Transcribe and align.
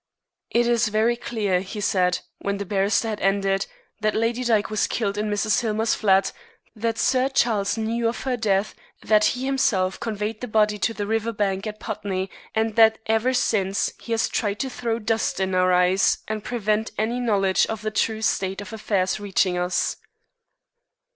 "It 0.49 0.65
is 0.65 0.87
very 0.87 1.15
clear," 1.15 1.59
he 1.61 1.79
said, 1.79 2.21
when 2.39 2.57
the 2.57 2.65
barrister 2.65 3.09
had 3.09 3.19
ended, 3.21 3.67
"that 3.99 4.15
Lady 4.15 4.43
Dyke 4.43 4.71
was 4.71 4.87
killed 4.87 5.15
in 5.15 5.29
Mrs. 5.29 5.61
Hillmer's 5.61 5.93
flat, 5.93 6.31
that 6.75 6.97
Sir 6.97 7.29
Charles 7.29 7.77
knew 7.77 8.07
of 8.07 8.21
her 8.23 8.35
death, 8.35 8.73
that 9.03 9.23
he 9.25 9.45
himself 9.45 9.99
conveyed 9.99 10.41
the 10.41 10.47
body 10.47 10.79
to 10.79 10.95
the 10.95 11.05
river 11.05 11.31
bank 11.31 11.67
at 11.67 11.79
Putney, 11.79 12.31
and 12.55 12.75
that 12.77 12.97
ever 13.05 13.31
since 13.31 13.93
he 14.01 14.11
has 14.13 14.27
tried 14.27 14.57
to 14.61 14.71
throw 14.71 14.97
dust 14.97 15.39
in 15.39 15.53
our 15.53 15.71
eyes 15.71 16.17
and 16.27 16.43
prevent 16.43 16.89
any 16.97 17.19
knowledge 17.19 17.67
of 17.67 17.83
the 17.83 17.91
true 17.91 18.23
state 18.23 18.59
of 18.59 18.73
affairs 18.73 19.19
reaching 19.19 19.55
us." 19.55 19.97